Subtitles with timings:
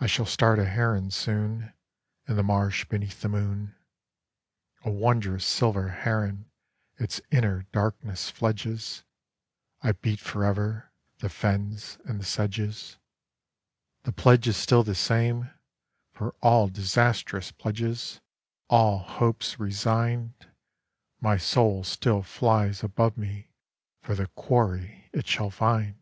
[0.00, 1.74] I shall start a heron soonIn
[2.26, 6.50] the marsh beneath the moon—A wondrous silver heron
[6.98, 12.98] its inner darkness fledges!I beat foreverThe fens and the sedges.
[14.02, 18.20] The pledge is still the same—for all disastrous pledges,
[18.68, 20.50] All hopes resigned!
[21.20, 23.52] My soul still flies above me
[24.00, 25.94] for the quarry it shall find!